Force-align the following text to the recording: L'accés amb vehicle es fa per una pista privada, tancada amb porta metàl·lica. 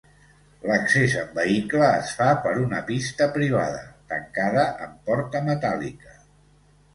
L'accés 0.69 1.17
amb 1.23 1.35
vehicle 1.39 1.83
es 1.97 2.13
fa 2.21 2.29
per 2.45 2.53
una 2.61 2.79
pista 2.87 3.27
privada, 3.37 3.83
tancada 4.15 4.65
amb 4.87 4.97
porta 5.11 5.45
metàl·lica. 5.53 6.19